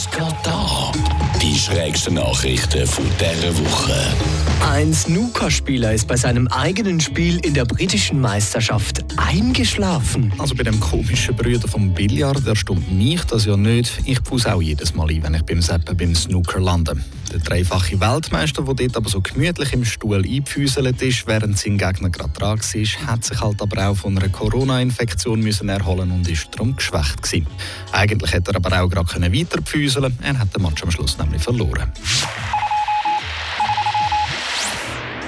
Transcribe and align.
Moscatá. 0.00 0.79
Schrägsten 1.70 2.14
Nachrichten 2.14 2.84
von 2.84 3.04
dieser 3.20 3.56
Woche. 3.56 3.94
Ein 4.68 4.92
Snookerspieler 4.92 5.92
ist 5.92 6.08
bei 6.08 6.16
seinem 6.16 6.48
eigenen 6.48 6.98
Spiel 6.98 7.38
in 7.44 7.54
der 7.54 7.64
britischen 7.64 8.20
Meisterschaft 8.20 9.04
eingeschlafen. 9.16 10.32
Also 10.38 10.56
bei 10.56 10.64
dem 10.64 10.80
komischen 10.80 11.36
Brüder 11.36 11.68
vom 11.68 11.94
Billard, 11.94 12.44
der 12.44 12.56
stimmt 12.56 12.92
mich 12.92 13.22
das 13.24 13.44
ja 13.44 13.56
nicht. 13.56 14.00
Ich 14.04 14.22
pause 14.22 14.52
auch 14.52 14.60
jedes 14.60 14.94
Mal 14.94 15.10
ein, 15.10 15.22
wenn 15.22 15.34
ich 15.34 15.42
beim 15.42 15.62
Seppen 15.62 15.96
beim 15.96 16.14
Snooker 16.14 16.60
lande. 16.60 16.96
Der 17.32 17.38
dreifache 17.38 18.00
Weltmeister, 18.00 18.62
der 18.62 18.74
dort 18.74 18.96
aber 18.96 19.08
so 19.08 19.20
gemütlich 19.20 19.72
im 19.72 19.84
Stuhl 19.84 20.24
eingefüßelt 20.24 21.00
ist, 21.00 21.28
während 21.28 21.56
sein 21.56 21.78
Gegner 21.78 22.10
gerade 22.10 22.32
dran 22.32 22.58
war, 22.58 23.06
hat 23.06 23.24
sich 23.24 23.40
halt 23.40 23.62
aber 23.62 23.88
auch 23.88 23.96
von 23.96 24.18
einer 24.18 24.28
Corona-Infektion 24.28 25.46
erholen 25.46 26.10
und 26.10 26.28
ist 26.28 26.48
darum 26.52 26.74
geschwächt 26.74 27.22
gewesen. 27.22 27.46
Eigentlich 27.92 28.32
hätte 28.32 28.50
er 28.50 28.56
aber 28.56 28.82
auch 28.82 28.88
gerade 28.88 29.32
weiter 29.32 29.62
pfüseln 29.62 30.18
Er 30.22 30.38
hat 30.38 30.54
den 30.54 30.62
Match 30.62 30.82
am 30.82 30.90
Schluss 30.90 31.16
nämlich 31.18 31.40
verloren. 31.40 31.59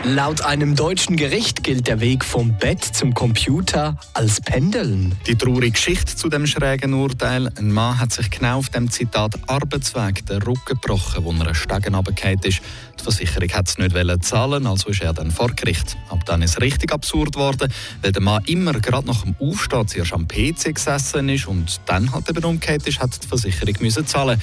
Laut 0.04 0.40
einem 0.40 0.74
deutschen 0.74 1.16
Gericht 1.16 1.62
gilt 1.62 1.86
der 1.86 2.00
Weg 2.00 2.24
vom 2.24 2.56
Bett 2.56 2.82
zum 2.82 3.12
Computer 3.12 3.98
als 4.14 4.40
Pendeln. 4.40 5.14
Die 5.26 5.36
traurige 5.36 5.72
Geschichte 5.72 6.16
zu 6.16 6.30
dem 6.30 6.46
schrägen 6.46 6.94
Urteil. 6.94 7.52
Ein 7.58 7.70
Mann 7.70 8.00
hat 8.00 8.12
sich 8.12 8.30
genau 8.30 8.58
auf 8.58 8.70
dem 8.70 8.90
Zitat 8.90 9.34
Arbeitsweg 9.46 10.24
den 10.24 10.40
Rücken 10.42 10.80
gebrochen, 10.80 11.22
wo 11.22 11.32
er 11.32 11.42
einen 11.42 11.54
Stegen 11.54 11.94
runtergefallen 11.94 12.40
ist. 12.44 12.62
Die 12.98 13.04
Versicherung 13.04 13.50
hat 13.50 13.68
es 13.68 13.76
nicht 13.76 14.24
zahlen, 14.24 14.66
also 14.66 14.88
ist 14.88 15.02
er 15.02 15.12
dann 15.12 15.30
vor 15.30 15.52
Gericht. 15.52 15.98
Ab 16.08 16.24
dann 16.24 16.40
ist 16.40 16.52
es 16.52 16.60
richtig 16.62 16.92
absurd 16.92 17.34
geworden, 17.34 17.70
weil 18.00 18.12
der 18.12 18.22
Mann 18.22 18.42
immer 18.46 18.72
gerade 18.72 19.06
nach 19.06 19.22
dem 19.22 19.36
Aufstehen 19.38 19.86
zuerst 19.86 20.14
am 20.14 20.26
PC 20.26 20.74
gesessen 20.74 21.28
ist 21.28 21.46
und 21.46 21.80
dann 21.84 22.10
halt 22.10 22.28
eben 22.30 22.42
umgekehrt 22.42 22.86
ist, 22.88 23.00
hat 23.00 23.22
die 23.22 23.28
Versicherung 23.28 23.74
müssen 23.80 24.06
zahlen 24.06 24.40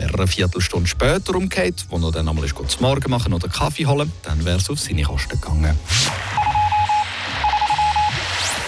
Wäre 0.00 0.12
er 0.12 0.18
eine 0.20 0.26
Viertelstunde 0.26 0.88
später 0.88 1.34
umgekehrt, 1.34 1.84
wo 1.90 1.98
er 1.98 2.10
dann 2.10 2.26
einmal 2.26 2.46
zum 2.46 2.80
Morgen 2.80 3.10
machen 3.10 3.34
oder 3.34 3.48
Kaffee 3.48 3.84
holen, 3.84 4.10
dann 4.22 4.42
wäre 4.46 4.56
es 4.56 4.70
auf 4.70 4.80
seine 4.80 5.02
Kosten 5.02 5.38
gegangen. 5.38 5.78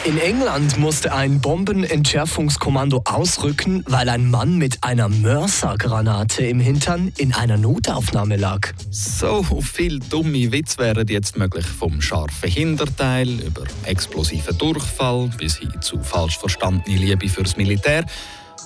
In 0.05 0.19
England 0.19 0.79
musste 0.79 1.15
ein 1.15 1.41
Bombenentschärfungskommando 1.41 3.03
ausrücken, 3.07 3.83
weil 3.87 4.11
ein 4.11 4.31
Mann 4.31 4.59
mit 4.59 4.85
einer 4.85 5.09
Mörsergranate 5.09 6.45
im 6.45 6.61
Hintern 6.61 7.13
in 7.17 7.33
einer 7.33 7.57
Notaufnahme 7.57 8.37
lag. 8.37 8.69
So 8.91 9.43
viele 9.63 10.01
dumme 10.01 10.53
Witze 10.53 10.79
wären 10.79 11.09
jetzt 11.09 11.39
möglich, 11.39 11.65
vom 11.65 12.03
scharfen 12.03 12.51
Hinterteil 12.51 13.41
über 13.41 13.63
explosiven 13.85 14.59
Durchfall 14.59 15.31
bis 15.39 15.57
hin 15.57 15.73
zu 15.81 15.99
falsch 16.03 16.37
verstandene 16.37 16.97
Liebe 16.97 17.29
fürs 17.29 17.57
Militär. 17.57 18.05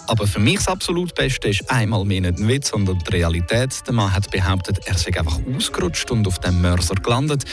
Aber 0.07 0.27
für 0.27 0.39
mich 0.39 0.57
das 0.57 0.69
absolut 0.69 1.15
Beste 1.15 1.49
ist 1.49 1.71
einmal 1.71 2.05
mehr 2.05 2.21
nicht 2.21 2.39
ein 2.39 2.49
Witz, 2.49 2.71
sondern 2.71 2.99
die 2.99 3.11
Realität. 3.11 3.87
Der 3.87 3.95
Mann 3.95 4.13
hat 4.13 4.31
behauptet, 4.31 4.81
er 4.87 4.97
sei 4.97 5.17
einfach 5.19 5.39
ausgerutscht 5.55 6.11
und 6.11 6.27
auf 6.27 6.39
dem 6.39 6.61
Mörser 6.61 6.95
gelandet. 6.95 7.45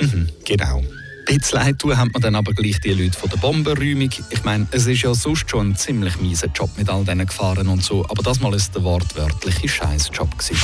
Mhm, 0.00 0.28
genau. 0.44 0.82
Ein 1.28 1.40
leid 1.52 1.78
tun 1.78 1.96
hat 1.96 2.12
man 2.12 2.22
dann 2.22 2.34
aber 2.34 2.52
gleich 2.52 2.80
die 2.80 2.92
Leute 2.92 3.16
von 3.16 3.30
der 3.30 3.36
Bombenräumung. 3.36 4.10
Ich 4.30 4.44
meine, 4.44 4.66
es 4.72 4.86
ist 4.86 5.02
ja 5.02 5.14
sonst 5.14 5.48
schon 5.48 5.70
ein 5.70 5.76
ziemlich 5.76 6.18
mieser 6.20 6.48
Job 6.48 6.70
mit 6.76 6.88
all 6.88 7.04
diesen 7.04 7.26
Gefahren 7.26 7.68
und 7.68 7.84
so, 7.84 8.04
aber 8.08 8.22
das 8.22 8.40
Mal 8.40 8.54
ist 8.54 8.74
der 8.74 8.82
wortwörtliche 8.82 9.68
Scheißjob 9.68 10.36
gewesen. 10.36 10.56